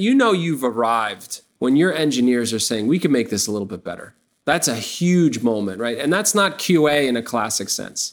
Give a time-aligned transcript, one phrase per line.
[0.00, 3.66] you know you've arrived when your engineers are saying we can make this a little
[3.66, 4.14] bit better.
[4.46, 5.98] That's a huge moment, right?
[5.98, 8.10] And that's not QA in a classic sense.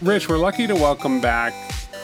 [0.00, 1.52] Rich, we're lucky to welcome back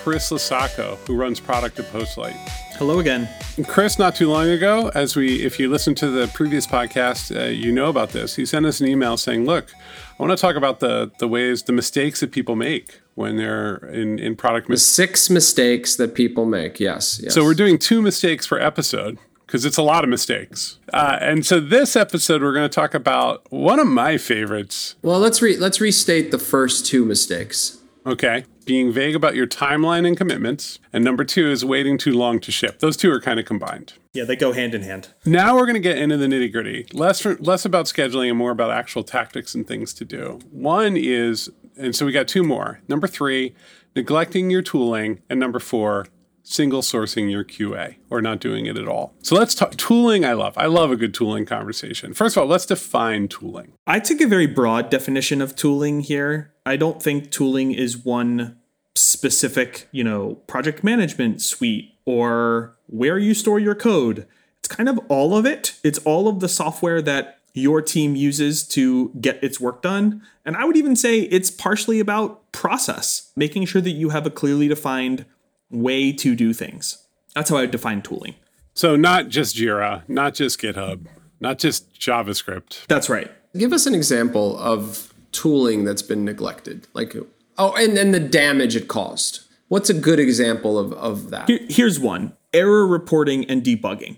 [0.03, 2.37] Chris LoSacco, who runs product at Postlight.
[2.79, 3.29] Hello again.
[3.67, 7.47] Chris, not too long ago, as we, if you listen to the previous podcast, uh,
[7.49, 8.37] you know about this.
[8.37, 11.65] He sent us an email saying, "Look, I want to talk about the the ways,
[11.65, 14.69] the mistakes that people make when they're in in product.
[14.69, 16.79] The six mistakes that people make.
[16.79, 17.35] Yes, yes.
[17.35, 20.79] So we're doing two mistakes per episode because it's a lot of mistakes.
[20.93, 24.95] Uh, and so this episode, we're going to talk about one of my favorites.
[25.03, 27.78] Well, let's re- let's restate the first two mistakes.
[28.09, 28.45] Okay.
[28.65, 30.79] Being vague about your timeline and commitments.
[30.95, 32.79] And number two is waiting too long to ship.
[32.79, 33.93] Those two are kind of combined.
[34.15, 35.09] Yeah, they go hand in hand.
[35.27, 36.87] Now we're going to get into the nitty gritty.
[36.95, 40.39] Less, less about scheduling and more about actual tactics and things to do.
[40.51, 42.81] One is, and so we got two more.
[42.89, 43.55] Number three,
[43.95, 45.21] neglecting your tooling.
[45.29, 46.07] And number four,
[46.49, 49.15] single sourcing your QA or not doing it at all.
[49.23, 50.25] So let's talk tooling.
[50.25, 50.57] I love.
[50.57, 52.15] I love a good tooling conversation.
[52.15, 53.75] First of all, let's define tooling.
[53.87, 56.53] I took a very broad definition of tooling here.
[56.65, 58.59] I don't think tooling is one
[58.97, 64.27] specific, you know, project management suite or where you store your code.
[64.59, 65.79] It's kind of all of it.
[65.85, 70.23] It's all of the software that your team uses to get its work done.
[70.45, 74.31] And I would even say it's partially about process, making sure that you have a
[74.31, 75.27] clearly defined
[75.71, 77.07] way to do things.
[77.35, 78.35] That's how I would define tooling.
[78.75, 81.07] So not just Jira, not just GitHub,
[81.41, 82.87] not just JavaScript.
[82.87, 83.31] That's right.
[83.57, 86.87] Give us an example of tooling that's been neglected.
[86.95, 87.17] Like
[87.59, 89.41] oh, and then the damage it caused.
[89.69, 91.49] What's a good example of, of that?
[91.69, 92.35] Here's one.
[92.55, 94.17] Error reporting and debugging.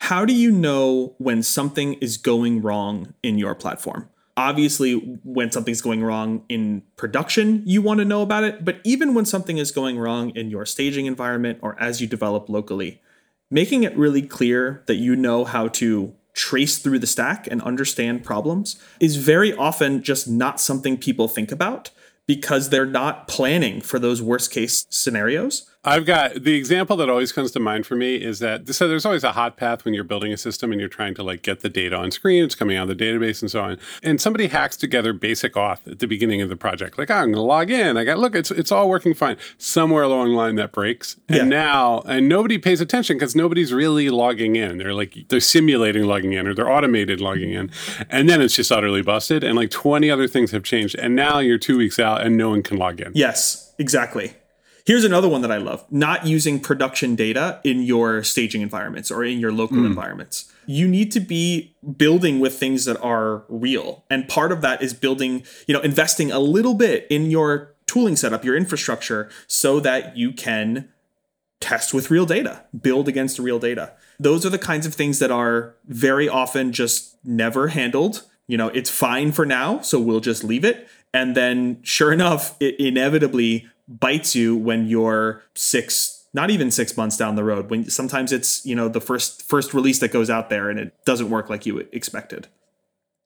[0.00, 4.08] How do you know when something is going wrong in your platform?
[4.38, 4.94] Obviously
[5.24, 9.24] when something's going wrong in production you want to know about it but even when
[9.24, 13.02] something is going wrong in your staging environment or as you develop locally
[13.50, 18.22] making it really clear that you know how to trace through the stack and understand
[18.22, 21.90] problems is very often just not something people think about
[22.28, 27.30] because they're not planning for those worst case scenarios I've got the example that always
[27.30, 30.02] comes to mind for me is that so there's always a hot path when you're
[30.02, 32.76] building a system and you're trying to like get the data on screen, it's coming
[32.76, 33.78] out of the database and so on.
[34.02, 36.98] And somebody hacks together basic auth at the beginning of the project.
[36.98, 37.96] Like, oh, I'm gonna log in.
[37.96, 39.36] I got look, it's it's all working fine.
[39.56, 41.16] Somewhere along the line that breaks.
[41.28, 41.44] And yeah.
[41.44, 44.78] now and nobody pays attention because nobody's really logging in.
[44.78, 47.70] They're like they're simulating logging in or they're automated logging in.
[48.10, 49.44] And then it's just utterly busted.
[49.44, 50.96] And like 20 other things have changed.
[50.96, 53.12] And now you're two weeks out and no one can log in.
[53.14, 54.34] Yes, exactly.
[54.88, 59.22] Here's another one that I love not using production data in your staging environments or
[59.22, 59.84] in your local mm.
[59.84, 60.50] environments.
[60.64, 64.06] You need to be building with things that are real.
[64.08, 68.16] And part of that is building, you know, investing a little bit in your tooling
[68.16, 70.88] setup, your infrastructure, so that you can
[71.60, 73.92] test with real data, build against real data.
[74.18, 78.22] Those are the kinds of things that are very often just never handled.
[78.46, 80.88] You know, it's fine for now, so we'll just leave it.
[81.12, 87.16] And then, sure enough, it inevitably bites you when you're six not even six months
[87.16, 90.50] down the road when sometimes it's you know the first first release that goes out
[90.50, 92.48] there and it doesn't work like you expected.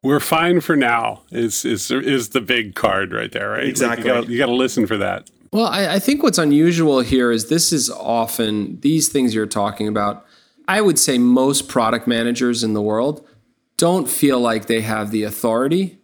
[0.03, 3.67] We're fine for now is is is the big card right there right?
[3.67, 4.11] Exactly.
[4.11, 5.31] like you got to listen for that.
[5.53, 9.89] Well I, I think what's unusual here is this is often these things you're talking
[9.89, 10.25] about.
[10.69, 13.27] I would say most product managers in the world
[13.77, 15.99] don't feel like they have the authority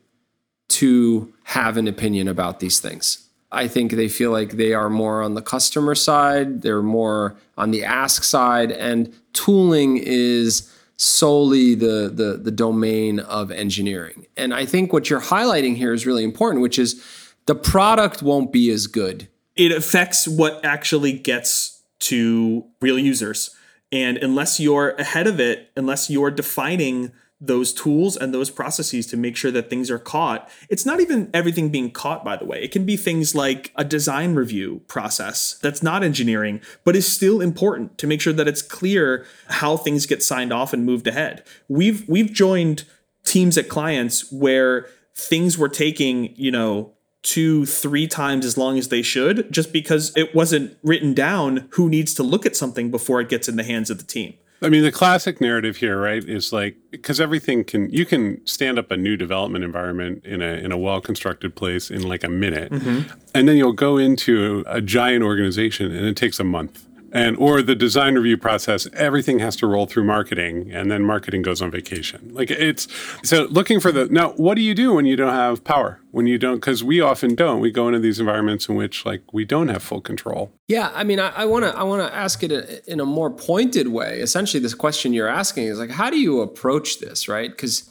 [0.69, 5.23] to have an opinion about these things I think they feel like they are more
[5.23, 12.11] on the customer side, they're more on the ask side, and tooling is solely the,
[12.13, 14.27] the, the domain of engineering.
[14.37, 17.03] And I think what you're highlighting here is really important, which is
[17.47, 19.29] the product won't be as good.
[19.57, 23.57] It affects what actually gets to real users.
[23.91, 29.17] And unless you're ahead of it, unless you're defining those tools and those processes to
[29.17, 30.51] make sure that things are caught.
[30.69, 32.63] It's not even everything being caught, by the way.
[32.63, 37.41] It can be things like a design review process that's not engineering, but is still
[37.41, 41.45] important to make sure that it's clear how things get signed off and moved ahead.
[41.69, 42.85] We've we've joined
[43.25, 46.93] teams at clients where things were taking, you know,
[47.23, 51.89] two, three times as long as they should, just because it wasn't written down who
[51.89, 54.35] needs to look at something before it gets in the hands of the team.
[54.61, 58.79] I mean, the classic narrative here, right, is like because everything can you can stand
[58.79, 62.29] up a new development environment in a in a well constructed place in like a
[62.29, 63.09] minute, mm-hmm.
[63.35, 67.63] and then you'll go into a giant organization and it takes a month and or
[67.63, 71.71] the design review process everything has to roll through marketing and then marketing goes on
[71.71, 72.31] vacation.
[72.33, 72.89] Like it's
[73.23, 76.01] so looking for the now what do you do when you don't have power?
[76.11, 77.61] When you don't because we often don't.
[77.61, 80.53] We go into these environments in which like we don't have full control.
[80.67, 83.89] Yeah i mean i want to i want to ask it in a more pointed
[83.89, 84.21] way.
[84.21, 87.51] Essentially this question you're asking is like how do you approach this right?
[87.51, 87.91] Because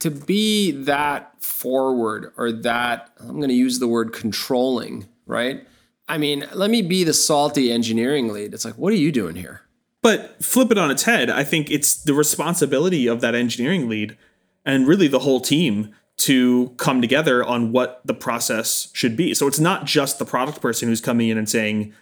[0.00, 5.66] to be that forward or that i'm going to use the word controlling right
[6.08, 8.54] I mean, let me be the salty engineering lead.
[8.54, 9.62] It's like, what are you doing here?
[10.02, 11.30] But flip it on its head.
[11.30, 14.18] I think it's the responsibility of that engineering lead
[14.64, 19.34] and really the whole team to come together on what the process should be.
[19.34, 21.92] So it's not just the product person who's coming in and saying,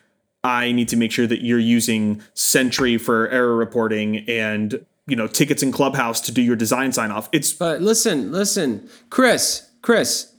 [0.45, 5.27] I need to make sure that you're using Sentry for error reporting and you know
[5.27, 7.29] tickets in Clubhouse to do your design sign off.
[7.33, 10.32] It's but listen, listen, Chris, Chris,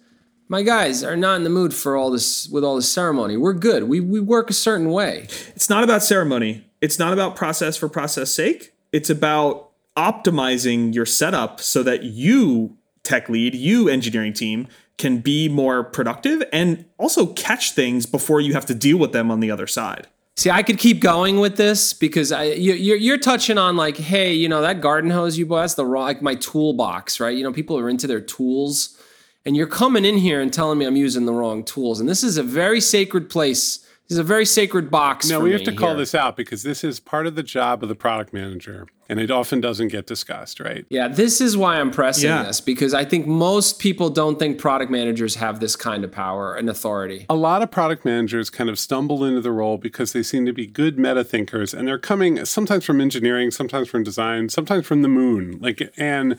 [0.48, 3.38] my guys are not in the mood for all this with all this ceremony.
[3.38, 3.84] We're good.
[3.84, 5.28] We we work a certain way.
[5.56, 6.66] It's not about ceremony.
[6.82, 8.74] It's not about process for process sake.
[8.92, 14.68] It's about optimizing your setup so that you tech lead, you engineering team
[14.98, 19.32] can be more productive and also catch things before you have to deal with them
[19.32, 20.08] on the other side.
[20.36, 23.98] See, I could keep going with this because I you, you're you're touching on like,
[23.98, 27.36] hey, you know that garden hose you bought, that's the wrong like my toolbox, right?
[27.36, 29.00] You know, people are into their tools
[29.46, 32.00] and you're coming in here and telling me I'm using the wrong tools.
[32.00, 33.80] And this is a very sacred place.
[34.08, 35.30] This is a very sacred box.
[35.30, 37.90] No, we have to call this out because this is part of the job of
[37.90, 40.86] the product manager, and it often doesn't get discussed, right?
[40.90, 42.44] Yeah, this is why I'm pressing yeah.
[42.44, 46.54] this because I think most people don't think product managers have this kind of power
[46.54, 47.26] and authority.
[47.30, 50.54] A lot of product managers kind of stumble into the role because they seem to
[50.54, 55.02] be good meta thinkers, and they're coming sometimes from engineering, sometimes from design, sometimes from
[55.02, 55.60] the moon.
[55.62, 56.38] Like, and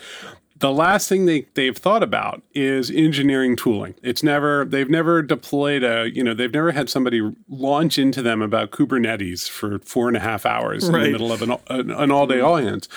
[0.57, 3.95] the last thing they, they've thought about is engineering tooling.
[4.03, 8.41] It's never they've never deployed a you know they've never had somebody launch into them
[8.41, 11.07] about Kubernetes for four and a half hours right.
[11.07, 12.89] in the middle of an, an, an all day all hands.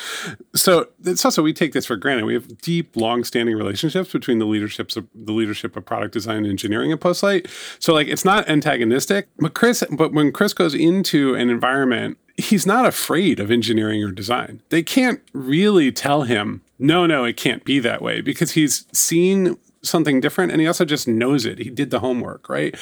[0.56, 2.26] So it's also we take this for granted.
[2.26, 6.38] We have deep, long standing relationships between the leaderships of the leadership of product design
[6.38, 7.50] and engineering at Postlight.
[7.80, 12.66] So like it's not antagonistic, but Chris, but when Chris goes into an environment he's
[12.66, 14.62] not afraid of engineering or design.
[14.70, 19.58] They can't really tell him no, no, it can't be that way because he's seen
[19.82, 21.60] something different and he also just knows it.
[21.60, 22.76] He did the homework, right?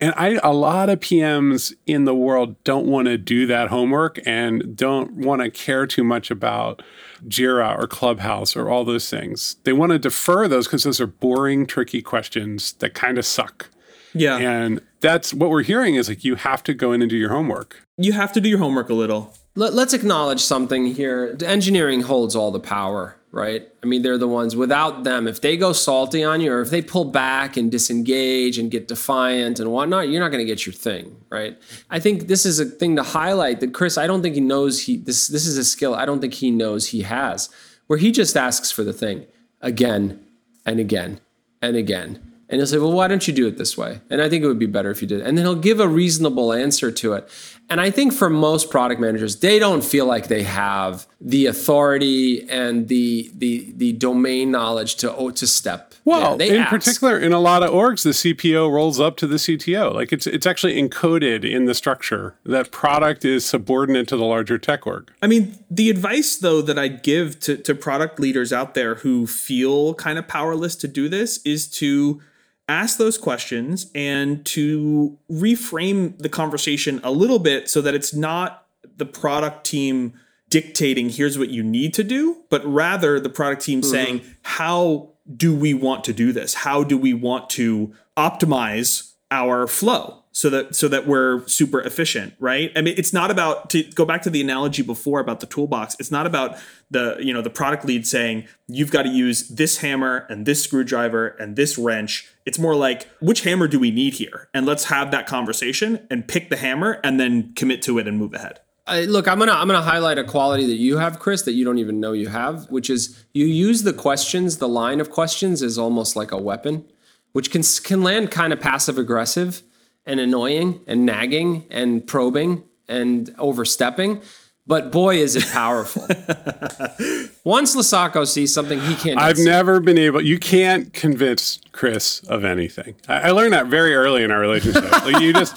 [0.00, 4.18] And I a lot of PMs in the world don't want to do that homework
[4.26, 6.82] and don't want to care too much about
[7.26, 9.56] Jira or Clubhouse or all those things.
[9.64, 13.68] They want to defer those because those are boring, tricky questions that kind of suck.
[14.14, 14.36] Yeah.
[14.38, 17.30] And that's what we're hearing is like you have to go in and do your
[17.30, 17.82] homework.
[17.96, 19.34] You have to do your homework a little.
[19.54, 21.36] Let, us acknowledge something here.
[21.44, 23.66] Engineering holds all the power right?
[23.82, 26.70] I mean, they're the ones without them, if they go salty on you or if
[26.70, 30.66] they pull back and disengage and get defiant and whatnot, you're not going to get
[30.66, 31.58] your thing, right?
[31.90, 34.82] I think this is a thing to highlight that Chris, I don't think he knows
[34.82, 37.48] he this this is a skill I don't think he knows he has,
[37.86, 39.26] where he just asks for the thing
[39.62, 40.24] again
[40.66, 41.20] and again
[41.62, 44.02] and again and he'll say, Well, why don't you do it this way?
[44.10, 45.22] And I think it would be better if you did.
[45.22, 47.26] And then he'll give a reasonable answer to it.
[47.70, 52.46] And I think for most product managers, they don't feel like they have the authority
[52.50, 55.94] and the the the domain knowledge to oh, to step.
[56.04, 56.68] Well, in ask.
[56.68, 59.94] particular, in a lot of orgs, the CPO rolls up to the CTO.
[59.94, 64.58] Like it's it's actually encoded in the structure that product is subordinate to the larger
[64.58, 65.10] tech org.
[65.22, 69.26] I mean, the advice though that I'd give to, to product leaders out there who
[69.26, 72.20] feel kind of powerless to do this is to
[72.68, 78.66] ask those questions and to reframe the conversation a little bit so that it's not
[78.96, 80.14] the product team
[80.48, 83.90] dictating here's what you need to do, but rather the product team mm-hmm.
[83.90, 86.54] saying, how do we want to do this?
[86.54, 90.21] How do we want to optimize our flow?
[90.32, 92.72] So that so that we're super efficient right?
[92.74, 95.96] I mean it's not about to go back to the analogy before about the toolbox
[95.98, 96.58] it's not about
[96.90, 100.62] the you know the product lead saying you've got to use this hammer and this
[100.62, 102.28] screwdriver and this wrench.
[102.46, 104.48] It's more like which hammer do we need here?
[104.54, 108.18] And let's have that conversation and pick the hammer and then commit to it and
[108.18, 108.60] move ahead.
[108.86, 111.64] Uh, look, I'm gonna I'm gonna highlight a quality that you have, Chris, that you
[111.64, 115.62] don't even know you have, which is you use the questions, the line of questions
[115.62, 116.84] is almost like a weapon,
[117.32, 119.62] which can can land kind of passive aggressive
[120.06, 124.20] and annoying and nagging and probing and overstepping.
[124.66, 126.06] But boy, is it powerful.
[127.44, 129.18] Once LoSacco sees something he can't.
[129.18, 129.44] I've see.
[129.44, 132.94] never been able, you can't convince Chris of anything.
[133.08, 134.88] I, I learned that very early in our relationship.
[135.04, 135.56] like you just,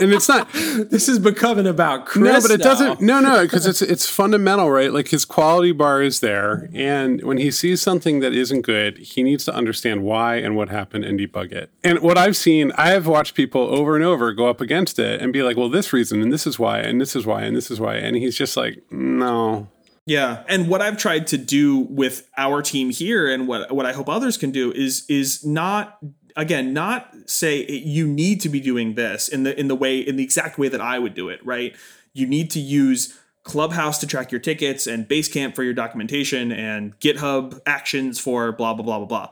[0.00, 0.52] and it's not.
[0.52, 2.24] This is becoming about Chris.
[2.24, 2.64] No, but it now.
[2.64, 3.00] doesn't.
[3.00, 4.92] No, no, because it's it's fundamental, right?
[4.92, 9.22] Like his quality bar is there, and when he sees something that isn't good, he
[9.22, 11.70] needs to understand why and what happened and debug it.
[11.82, 15.22] And what I've seen, I have watched people over and over go up against it
[15.22, 17.56] and be like, "Well, this reason, and this is why, and this is why, and
[17.56, 19.68] this is why," and he's just like, "No."
[20.06, 23.92] Yeah, and what I've tried to do with our team here, and what what I
[23.92, 25.98] hope others can do is is not
[26.36, 30.16] again not say you need to be doing this in the in the way in
[30.16, 31.44] the exact way that I would do it.
[31.46, 31.76] Right?
[32.12, 36.98] You need to use Clubhouse to track your tickets and Basecamp for your documentation and
[36.98, 39.28] GitHub Actions for blah blah blah blah blah.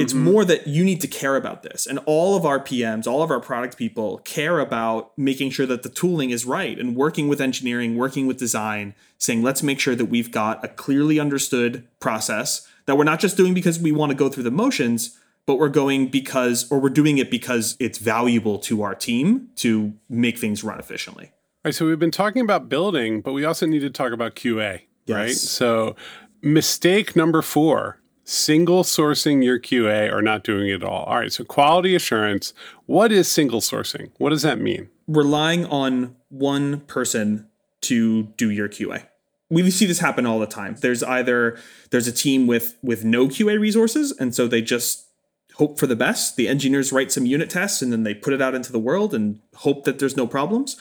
[0.00, 0.24] It's mm-hmm.
[0.24, 1.86] more that you need to care about this.
[1.86, 5.82] And all of our PMs, all of our product people care about making sure that
[5.82, 9.94] the tooling is right and working with engineering, working with design, saying, let's make sure
[9.94, 14.10] that we've got a clearly understood process that we're not just doing because we want
[14.10, 17.98] to go through the motions, but we're going because, or we're doing it because it's
[17.98, 21.26] valuable to our team to make things run efficiently.
[21.26, 24.36] All right, so we've been talking about building, but we also need to talk about
[24.36, 25.32] QA, right?
[25.32, 25.96] So,
[26.42, 31.04] mistake number four single sourcing your QA or not doing it at all.
[31.04, 32.52] All right, so quality assurance.
[32.84, 34.10] What is single sourcing?
[34.18, 34.90] What does that mean?
[35.06, 37.46] Relying on one person
[37.82, 39.06] to do your QA.
[39.48, 40.74] We see this happen all the time.
[40.80, 41.56] There's either
[41.90, 45.06] there's a team with with no QA resources, and so they just
[45.54, 46.34] hope for the best.
[46.36, 49.14] The engineers write some unit tests and then they put it out into the world
[49.14, 50.76] and hope that there's no problems.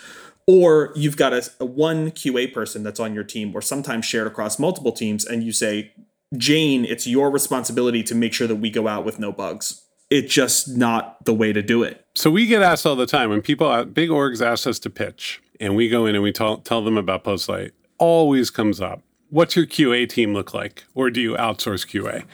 [0.48, 4.28] Or you've got a, a one QA person that's on your team, or sometimes shared
[4.28, 5.92] across multiple teams, and you say,
[6.38, 9.82] Jane, it's your responsibility to make sure that we go out with no bugs.
[10.10, 12.06] It's just not the way to do it.
[12.16, 14.90] So we get asked all the time when people, uh, big orgs ask us to
[14.90, 17.72] pitch, and we go in and we tell, tell them about Postlight.
[17.98, 19.02] Always comes up.
[19.30, 22.26] What's your QA team look like, or do you outsource QA?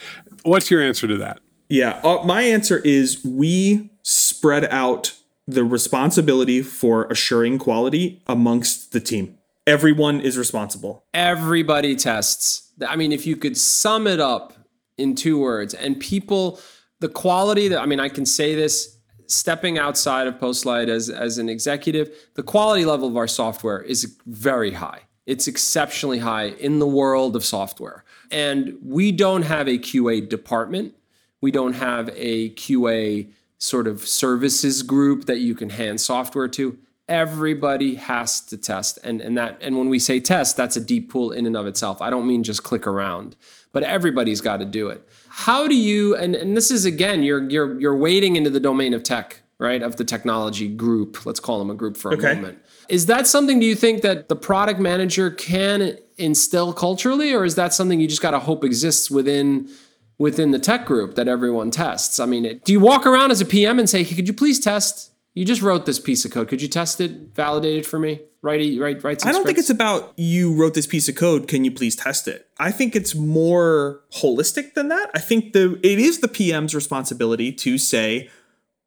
[0.43, 1.39] What's your answer to that?
[1.69, 5.13] Yeah, uh, my answer is we spread out
[5.47, 9.37] the responsibility for assuring quality amongst the team.
[9.67, 11.05] Everyone is responsible.
[11.13, 12.71] everybody tests.
[12.87, 14.53] I mean, if you could sum it up
[14.97, 16.59] in two words, and people,
[16.99, 21.37] the quality that I mean, I can say this stepping outside of Postlight as as
[21.37, 25.01] an executive, the quality level of our software is very high.
[25.25, 28.03] It's exceptionally high in the world of software.
[28.31, 30.95] And we don't have a QA department.
[31.39, 36.77] We don't have a QA sort of services group that you can hand software to
[37.11, 38.97] everybody has to test.
[39.03, 41.67] And and that and when we say test that's a deep pool in and of
[41.67, 42.01] itself.
[42.01, 43.35] I don't mean just click around
[43.73, 44.99] but everybody's got to do it.
[45.29, 48.93] How do you and, and this is again you're you're you're wading into the domain
[48.93, 49.83] of tech right?
[49.83, 51.23] Of the technology group.
[51.23, 52.33] Let's call them a group for a Okay.
[52.33, 52.57] moment.
[52.89, 57.53] Is that something do you think that the product manager can instill culturally or is
[57.55, 59.69] that something you just got to hope exists within
[60.17, 62.19] within the tech group that everyone tests?
[62.19, 64.33] I mean it, do you walk around as a pm and say hey, could you
[64.33, 66.49] please test you just wrote this piece of code.
[66.49, 68.21] Could you test it, validate it for me?
[68.41, 71.47] Write, write, write some I don't think it's about you wrote this piece of code.
[71.47, 72.47] Can you please test it?
[72.59, 75.11] I think it's more holistic than that.
[75.13, 78.29] I think the it is the PM's responsibility to say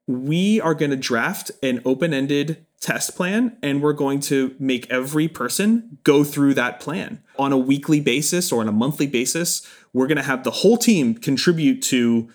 [0.06, 5.28] we are going to draft an open-ended test plan and we're going to make every
[5.28, 9.66] person go through that plan on a weekly basis or on a monthly basis.
[9.94, 12.28] We're going to have the whole team contribute to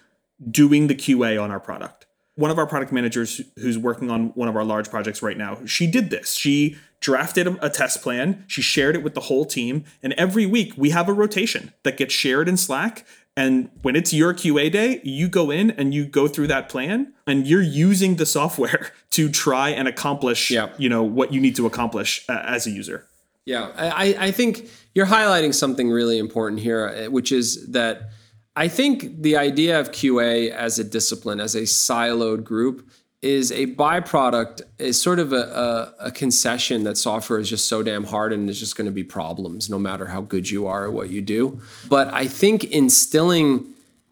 [0.49, 2.07] doing the QA on our product.
[2.39, 5.57] One of our product managers who's working on one of our large projects right now,
[5.65, 6.33] she did this.
[6.35, 10.73] She drafted a, test plan, she shared it with the whole team, and every week
[10.77, 13.05] we have a rotation that gets shared in Slack.
[13.35, 17.13] And when it's your QA day, you go in and you go through that plan
[17.27, 20.69] and you're using the software to try and accomplish, Yeah.
[20.77, 23.05] you know, what you need to accomplish uh, as a user.
[23.45, 28.11] Yeah, I, I think you're highlighting something really important here, uh, which is that
[28.59, 32.89] I think the idea of QA as a discipline, as a siloed group,
[33.21, 37.83] is a byproduct, is sort of a, a, a concession that software is just so
[37.83, 40.87] damn hard and there's just going to be problems no matter how good you are
[40.87, 41.61] at what you do.
[41.87, 43.65] But I think instilling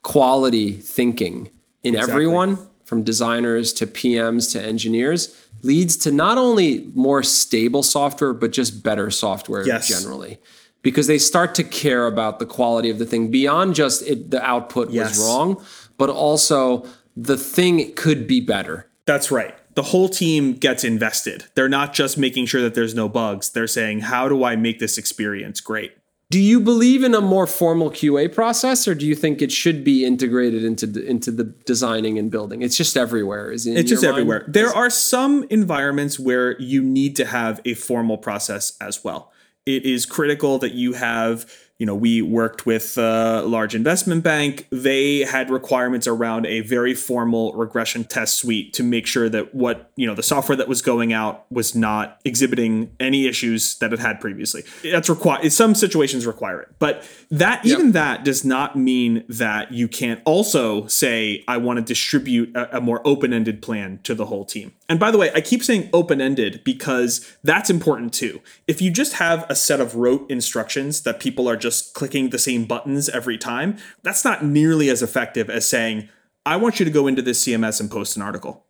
[0.04, 1.50] quality thinking
[1.84, 8.32] in everyone, from designers to PMs to engineers, leads to not only more stable software,
[8.32, 9.90] but just better software Yes.
[9.90, 10.40] generally.
[10.88, 14.42] Because they start to care about the quality of the thing beyond just it, the
[14.54, 15.18] output Yes.
[15.18, 15.62] was wrong,
[15.98, 16.86] but also
[17.18, 18.88] the thing could be better.
[19.06, 19.54] That's right.
[19.76, 21.44] The whole team gets invested.
[21.56, 23.50] They're not just making sure that there's no bugs.
[23.50, 25.92] They're saying, how do I make this experience great?
[26.30, 29.84] Do you believe in a more formal QA process, or do you think it should
[29.84, 32.62] be integrated into the, into the designing and building?
[32.62, 33.52] It's just everywhere.
[33.52, 34.12] Is it It's just mind?
[34.14, 34.46] everywhere.
[34.48, 39.32] There are some environments where you need to have a formal process as well.
[39.68, 41.46] It is critical that you have
[41.78, 44.68] you know, we worked with a large investment bank.
[44.72, 49.92] They had requirements around a very formal regression test suite to make sure that what,
[49.96, 54.00] you know, the software that was going out was not exhibiting any issues that it
[54.00, 54.64] had previously.
[54.84, 55.52] That's required.
[55.54, 56.70] Some situations require it.
[56.80, 61.84] But that, even that does not mean that you can't also say, I want to
[61.84, 64.74] distribute a, a more open ended plan to the whole team.
[64.90, 68.40] And by the way, I keep saying open ended because that's important too.
[68.68, 72.40] If you just have a set of rote instructions that people are just clicking the
[72.40, 76.08] same buttons every time, that's not nearly as effective as saying,
[76.46, 78.64] I want you to go into this CMS and post an article.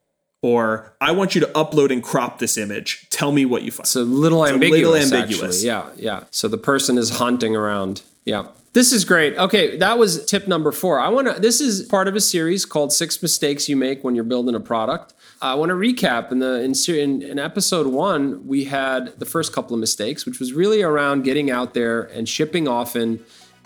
[0.43, 3.07] Or I want you to upload and crop this image.
[3.09, 3.85] Tell me what you find.
[3.85, 4.81] It's a little It's a ambiguous.
[5.11, 5.55] little ambiguous.
[5.65, 5.67] Actually.
[5.67, 6.23] Yeah, yeah.
[6.31, 8.03] So the person is hunting around.
[8.23, 8.47] Yeah.
[8.77, 9.35] This is great.
[9.39, 10.99] Okay, that was tip number four.
[10.99, 11.41] I want to.
[11.41, 14.59] This is part of a series called Six Mistakes You Make When You're Building a
[14.59, 15.15] Product.
[15.41, 16.31] I want to recap.
[16.31, 20.53] In the in, in episode one, we had the first couple of mistakes, which was
[20.53, 23.19] really around getting out there and shipping often,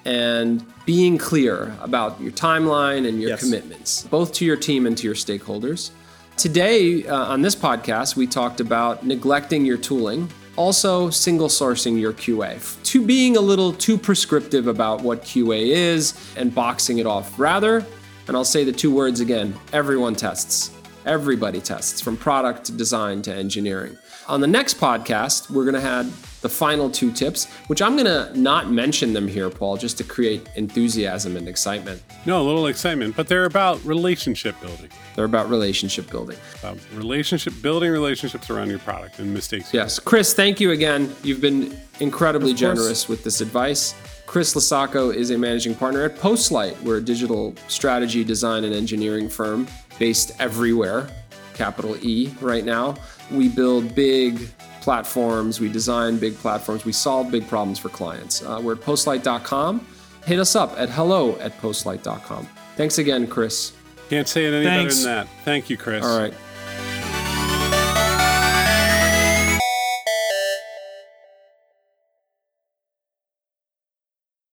[0.06, 3.42] and being clear about your timeline and your Yes.
[3.44, 5.90] commitments, both to your team and to your stakeholders.
[6.38, 12.14] Today, uh, on this podcast, we talked about neglecting your tooling, also single sourcing your
[12.14, 17.40] QA, to being a little too prescriptive about what QA is and boxing it off.
[17.40, 17.86] Rather,
[18.28, 20.72] and I'll say the two words again everyone tests.
[21.06, 23.98] Everybody tests, from product to design to engineering.
[24.28, 28.06] On the next podcast, we're going to have the final two tips, which I'm going
[28.06, 32.02] to not mention them here, Paul, just to create enthusiasm and excitement.
[32.26, 34.90] No, a little excitement, but they're about relationship building.
[35.16, 36.38] They're about relationship building.
[36.60, 39.74] About relationship building relationships around your product and mistakes.
[39.74, 40.00] Yes.
[40.00, 41.16] Chris, thank you again.
[41.24, 43.94] You've been incredibly generous with this advice.
[44.26, 46.82] Chris LoSacco is a managing partner at Postlight.
[46.84, 49.68] We're a digital strategy, design, and engineering firm
[50.00, 51.10] based everywhere,
[51.54, 52.96] capital E right now.
[53.30, 54.48] We build big
[54.82, 58.42] platforms, we design big platforms, we solve big problems for clients.
[58.44, 59.86] Uh, we're at postlight.com.
[60.26, 62.48] Hit us up at hello at postlight.com.
[62.76, 63.74] Thanks again, Chris.
[64.10, 65.04] Can't say it any Thanks.
[65.04, 65.46] better than that.
[65.46, 66.04] Thank you, Chris.
[66.04, 66.34] All right.